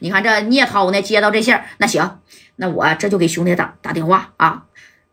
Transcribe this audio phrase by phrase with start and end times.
[0.00, 2.20] 你看这聂涛呢，接到这信儿，那行，
[2.56, 4.64] 那我这就给兄弟打打电话啊，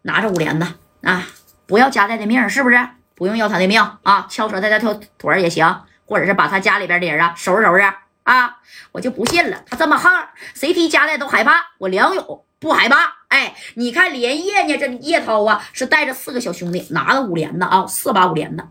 [0.03, 0.67] 拿着五连子
[1.01, 1.27] 啊，
[1.67, 2.77] 不要夹带的命，是不是？
[3.15, 7.83] 不用要他的命啊，敲折他的条腿也行，或者是把他家里边的人啊收拾收拾
[8.23, 8.57] 啊，
[8.93, 10.11] 我就不信了，他这么横，
[10.53, 13.15] 谁提夹带都害怕，我梁勇不害怕。
[13.27, 18.63] 哎，你看连夜呢，这叶涛啊是带着四个小兄弟，拿着五连子啊，四把五连子。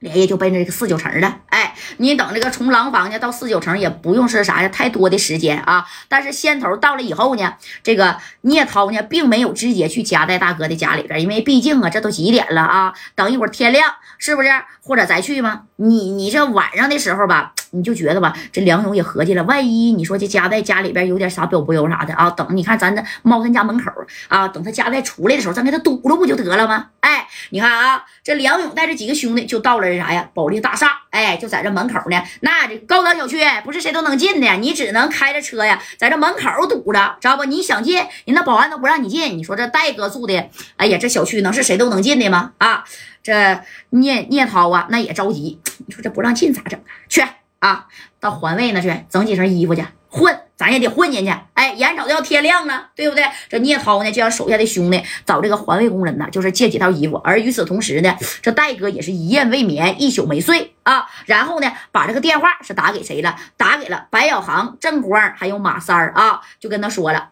[0.00, 5.84] 连夜就奔着这个四九城了，哎，你等这个从廊坊呢到四九城也不用是啥呀，太多的时间啊。
[6.08, 12.94] 但是先头到了以后呢，这个聂涛呢并没有直接去夹在大哥的家里边，因为毕竟啊，这都几点了啊？
[13.16, 14.48] 等一会儿天亮是不是？
[14.82, 15.62] 或者再去吗？
[15.76, 22.30] 你你这晚上的时候吧，你就觉得吧，这梁勇也合计了，万一你说这夹在家里边有点啥表不有啥的啊？
[22.30, 23.90] 等你看咱这猫他家门口
[24.28, 26.86] 啊，等他夹带出来的时候，咱给他堵了不就得了吗？
[27.00, 29.88] 哎，你看啊，这梁勇带着几个兄弟就到了。
[29.88, 30.28] 这啥呀？
[30.34, 32.22] 保利大厦，哎，就在这门口呢。
[32.40, 37.44] 那这高档小区不是谁都能进的，你只能开着车呀，在这门口堵着，知道不？
[37.44, 39.36] 你想进，人那保安都不让你进。
[39.38, 42.52] 你说这戴哥住的，哎呀，这小区能是谁都能进的吗？
[42.58, 42.84] 啊，
[43.22, 43.60] 这
[43.90, 45.58] 聂聂涛啊，那也着急。
[45.86, 46.84] 你说这不让进咋整啊？
[47.08, 47.22] 去
[47.58, 47.86] 啊，
[48.20, 50.40] 到环卫那去整几身衣服去混。
[50.58, 53.24] 咱也得混进去，哎，眼瞅着要天亮了，对不对？
[53.48, 57.14] 这聂涛呢，就让手下的兄弟找这个环卫工人呢，就是借几套衣服。
[57.18, 61.06] 而与此同时呢，这戴哥也是一夜未眠，一宿没睡啊。
[61.26, 63.36] 然后呢，把这个电话是打给谁了？
[63.56, 67.28] 打给了白小航、郑光还有马三儿啊，就跟他说了：“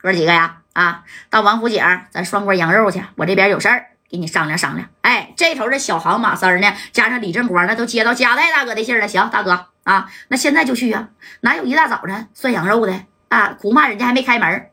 [0.00, 9.08] 哥几个呀，啊，到王府井咱涮锅羊肉去，我这边有事儿，给你商量商量。”哎，这头的小航、马三呢，加上李正光，那都接到加代大哥的信了。
[9.08, 9.66] 行，大哥。
[9.82, 11.08] 啊，那现在就去啊？
[11.40, 13.54] 哪有一大早晨涮羊肉的啊？
[13.60, 14.70] 恐怕人家还没开门。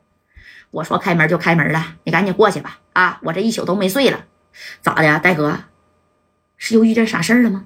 [0.70, 2.78] 我说开门就开门了，你赶紧过去吧。
[2.92, 4.20] 啊，我这一宿都没睡了，
[4.80, 5.58] 咋的，戴哥？
[6.56, 7.64] 是又遇见啥事儿了吗？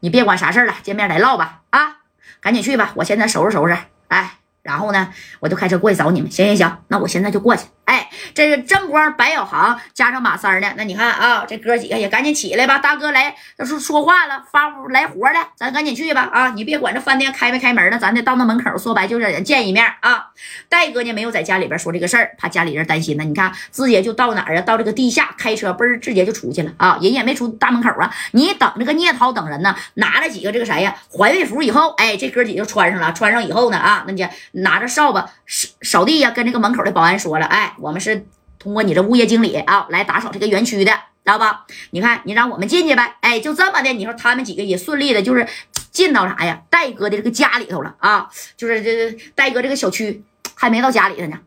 [0.00, 1.60] 你别管啥事儿了，见面来唠吧。
[1.68, 1.98] 啊，
[2.40, 3.76] 赶紧去吧，我现在收拾收拾。
[4.08, 4.38] 哎。
[4.64, 6.30] 然后呢，我就开车过去找你们。
[6.30, 7.66] 行行行，那我现在就过去。
[7.84, 10.72] 哎，这是正光、白小航加上马三呢。
[10.76, 12.78] 那你看啊，这哥几个也赶紧起来吧。
[12.78, 16.28] 大哥来，要是说话了，发来活了，咱赶紧去吧。
[16.32, 18.76] 啊，你别管这饭店开没开门呢，咱得到那门口。
[18.78, 20.26] 说白就是见一面啊。
[20.68, 23.24] 戴哥呢没有在家里边说这个事儿，怕家里人担心呢。
[23.24, 24.60] 你看，直接就到哪儿啊？
[24.62, 26.98] 到这个地下开车，嘣儿直接就出去了啊。
[27.00, 28.12] 人也没出大门口啊。
[28.32, 33.12] 你等这个聂涛等人呢，拿了几个这个啥呀环卫服以后，哎，这哥几个就穿上了。
[33.12, 34.24] 穿上以后呢，啊，那就。
[34.52, 38.26] 拿着扫把扫扫地呀，跟这个门口的保安说了：“哎，我们是
[38.58, 41.66] 通过你这物业经理啊来打扫这个园区的，知道吧？
[41.90, 43.16] 你看，你让我们进去呗。
[43.20, 45.46] 哎，就这么的，你说他们几个也顺利的，就是
[45.90, 46.62] 进到啥呀？
[46.70, 50.22] 戴哥的这个家里头了啊，就是这戴哥这个小区
[50.54, 51.38] 还没到家里头呢。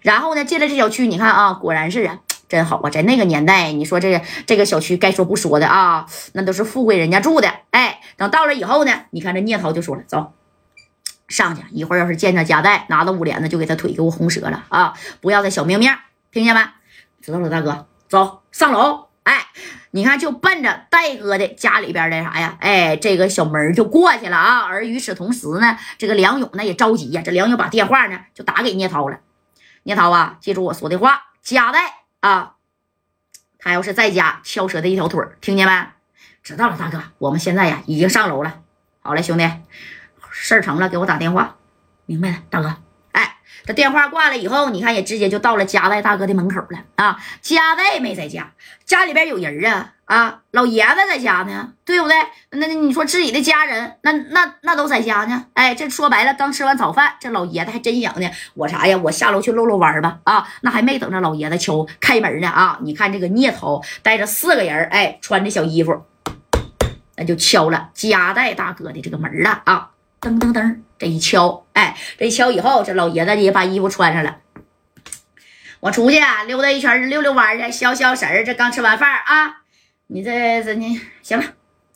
[0.00, 2.18] 然后呢，进了这小区，你看啊，果然是啊，
[2.48, 7.52] 真好啊，在那个年代，你说这个这个小区该说不说的啊，那都是富贵人家住的。
[7.70, 10.32] 哎，等到了以后呢，你看这聂涛就说了，走。”
[11.30, 14.92] 上去一会儿，要是见着夹带，拿到五连子就给他腿给我轰折了啊！
[15.22, 15.90] 不要再小命命，
[16.30, 16.60] 听见没？
[17.22, 19.06] 知道了，大哥，走上楼。
[19.22, 19.46] 哎，
[19.92, 22.56] 你看，就奔着戴哥的家里边的啥呀？
[22.60, 24.64] 哎，这个小门就过去了啊！
[24.66, 27.22] 而与此同时呢，这个梁勇呢也着急呀。
[27.24, 29.20] 这梁勇把电话呢就打给聂涛了。
[29.84, 31.80] 聂涛啊，记住我说的话，夹带
[32.20, 32.54] 啊，
[33.58, 35.86] 他要是在家敲折的一条腿，听见没？
[36.42, 38.60] 知道了，大哥，我们现在呀已经上楼了。
[39.00, 39.48] 好嘞，兄弟。
[40.30, 41.56] 事儿成了，给我打电话。
[42.06, 42.76] 明白了，大哥。
[43.12, 47.18] 哎，这电话挂了以后，你看也直接就到了加代大哥的门口了啊。
[47.40, 48.52] 加代没在家，
[48.84, 52.16] 家里边有人啊啊，老爷子在家呢，对不对？
[52.50, 55.46] 那你说自己的家人，那那那都在家呢。
[55.54, 58.96] 哎，这说白了，刚吃完早饭，这老爷子还真想呢，我啥呀？
[58.96, 60.18] 我下楼去遛遛弯吧。
[60.24, 62.78] 啊，那还没等着老爷子敲开门呢啊！
[62.82, 66.04] 你看这个聂涛带着四个人，哎，穿着小衣服，
[67.16, 69.90] 那就敲了加代大哥的这个门了啊。
[70.20, 74.36] 噔噔噔，这一敲，哎，这一敲以后，这老爷子也把衣服穿上了。
[75.80, 78.44] 我出去溜达一圈，溜溜弯去，消消食儿。
[78.44, 79.62] 这刚吃完饭啊，
[80.08, 81.44] 你这这你行了。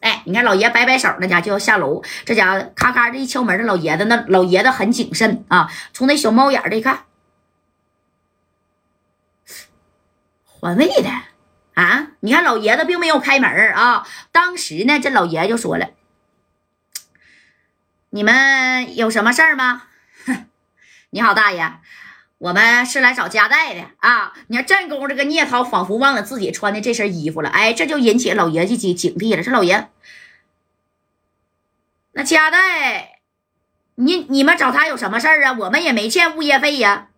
[0.01, 2.03] 哎，你看老爷摆摆手，那家就要下楼。
[2.25, 7.01] 这家伙咔咔这一敲门，这老爷子那老爷子很谨慎啊，从那小猫眼儿一看，
[10.47, 11.11] 环卫的
[11.75, 12.09] 啊。
[12.21, 14.07] 你看老爷子并没有开门啊。
[14.33, 15.91] 当时呢，这老爷就说了。
[18.15, 19.89] 你们有什么事儿吗？
[21.11, 21.81] 你好，大爷，
[22.39, 24.33] 我们是来找夹带的啊！
[24.47, 29.43] 你看正宫这个聂涛仿佛忘了自己穿的这身衣服了，哎，这就引起老爷子警警惕了。
[29.43, 29.89] 这老爷，
[32.13, 33.19] 那夹带，
[33.97, 35.53] 你你们找他有什么事儿啊？
[35.53, 37.09] 我们也没欠物业费呀！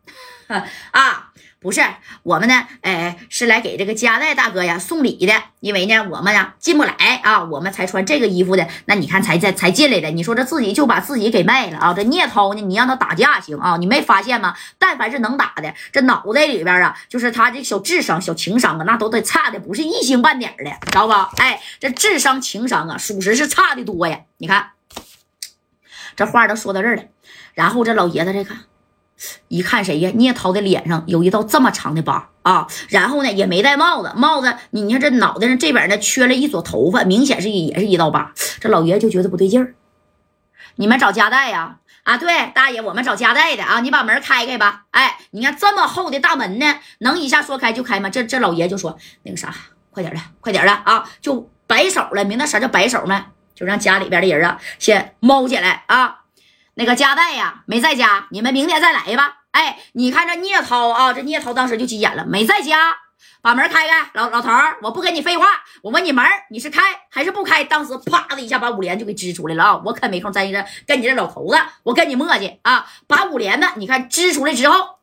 [0.92, 1.34] 啊，
[1.66, 1.80] 不是
[2.22, 5.32] 我们呢，哎，是来给这个加代大哥呀送礼的。
[5.58, 6.92] 因为呢，我们呀进不来
[7.24, 8.68] 啊，我们才穿这个衣服的。
[8.84, 11.92] 那你看才才才进来的，你说这自己就把自己给卖了啊？
[11.92, 13.76] 这聂涛呢，你让他打架行啊？
[13.78, 14.54] 你没发现吗？
[14.78, 21.30] 但凡是能打的，这脑袋里边啊，就是他这小智商、小情商啊，那都得差的不是一星半点的，知道吧？
[21.38, 24.20] 哎，这智商、情商啊，属实是差的多呀。
[24.38, 24.70] 你看，
[26.14, 27.02] 这话都说到这儿了，
[27.54, 28.56] 然后这老爷子这看。
[29.48, 30.10] 一看谁呀？
[30.14, 38.32] 聂涛的脸上有一道这么长的疤啊，然后呢也没戴帽子，帽子你看这脑袋上这边呢缺了一撮头发，明显是也是一道疤。
[38.60, 39.74] 这老爷就觉得不对劲儿，
[40.76, 41.78] 你们找夹带呀？
[42.04, 44.84] 啊，对，大爷，我们找夹带的啊，你把门开开吧。
[44.92, 48.08] 哎，你看这么厚的大门呢，能一下说开就开吗？
[48.08, 49.52] 这这老爷就说那个啥，
[49.90, 53.20] 快点的，快点的啊，就摆手了，明白啥叫摆手没？
[53.56, 56.25] 就让家里边的人啊先猫起来啊。
[56.78, 59.36] 那个加代呀没在家，你们明天再来吧。
[59.52, 62.94] 哎，你看这聂涛啊，这聂涛当时就急眼了，没在家，
[63.40, 64.10] 把门开开。
[64.12, 64.50] 老老头，
[64.82, 65.46] 我不跟你废话，
[65.82, 67.64] 我问你门你是开还是不开？
[67.64, 69.82] 当时啪的一下把五连就给支出来了啊！
[69.86, 72.86] 我可没空在这跟你这老头子，我跟你磨叽啊！
[73.06, 74.95] 把五连呢，你看支出来之后，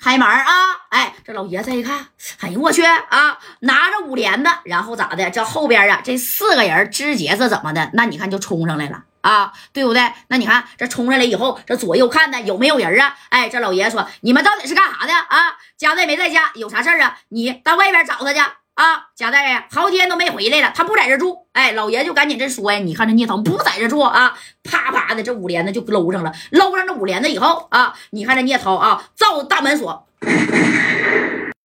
[0.00, 0.44] 开门啊！
[0.90, 2.06] 哎，这老爷子一看，
[2.38, 3.36] 哎呦我去啊！
[3.60, 5.28] 拿着五连子，然后咋的？
[5.30, 7.90] 这后边啊，这四个人直接是怎么的？
[7.94, 10.12] 那你看就冲上来了啊，对不对？
[10.28, 13.16] 那你看这冲上来以后，这左右看呢有没有人啊？
[13.30, 15.56] 哎，这老爷子说：“你们到底是干啥的啊？
[15.76, 17.18] 家在没在家，有啥事儿啊？
[17.30, 18.40] 你到外边找他去。”
[18.78, 21.36] 啊，贾大爷，好几天都没回来了，他不在这住。
[21.52, 24.32] 哎，老爷就赶紧这说呀，你看这聂涛不在这住啊，
[24.62, 30.06] 啪啪的这五帘子就搂上了，搂上这五帘子以后啊，你看这聂涛啊，照大门锁。